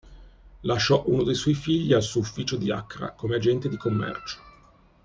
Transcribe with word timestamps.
Lasciò 0.61 1.03
uno 1.05 1.21
dei 1.21 1.35
suoi 1.35 1.53
figli 1.53 1.93
al 1.93 2.01
suo 2.01 2.21
ufficio 2.21 2.55
di 2.57 2.71
Accra 2.71 3.11
come 3.11 3.35
agente 3.35 3.69
di 3.69 3.77
commercio. 3.77 4.39